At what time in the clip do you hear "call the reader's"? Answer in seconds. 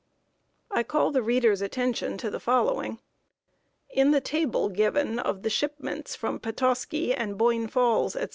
0.81-1.61